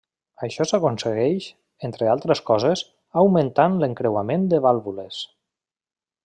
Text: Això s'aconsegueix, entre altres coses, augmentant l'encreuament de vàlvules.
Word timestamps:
Això 0.45 0.65
s'aconsegueix, 0.69 1.49
entre 1.89 2.09
altres 2.13 2.41
coses, 2.47 2.83
augmentant 3.25 3.77
l'encreuament 3.85 4.49
de 4.55 4.63
vàlvules. 4.69 5.21